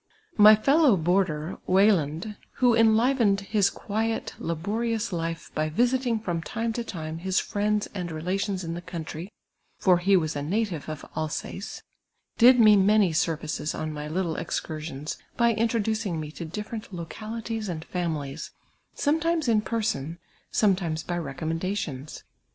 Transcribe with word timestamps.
My 0.35 0.55
fellow 0.55 0.97
boarder, 0.97 1.59
Weyland, 1.67 2.35
who 2.53 2.73
enlivened 2.73 3.41
his 3.41 3.69
quiet, 3.69 4.33
labo 4.39 4.63
rious 4.81 5.11
life 5.11 5.51
by 5.53 5.69
visitinuj 5.69 6.23
from 6.23 6.41
time 6.41 6.73
to 6.73 6.83
time 6.83 7.19
his 7.19 7.39
friends 7.39 7.87
and 7.93 8.11
relations 8.11 8.63
in 8.63 8.73
the 8.73 8.81
country 8.81 9.31
(for 9.77 9.99
he 9.99 10.17
was 10.17 10.35
a 10.35 10.41
native 10.41 10.89
of 10.89 11.05
Alsace), 11.15 11.83
did 12.39 12.59
me 12.59 12.75
many 12.75 13.13
services 13.13 13.75
on 13.75 13.93
my 13.93 14.07
little 14.07 14.37
excursions, 14.37 15.17
by 15.37 15.53
introducint; 15.53 16.17
me 16.17 16.31
to 16.31 16.45
different 16.45 16.91
localities 16.91 17.69
and 17.69 17.85
flmiilies, 17.87 18.49
sometimes 18.95 19.47
in 19.47 19.61
person, 19.61 20.17
sometimes 20.49 21.03
by 21.03 21.15
re 21.15 21.35
commendations. 21.35 22.23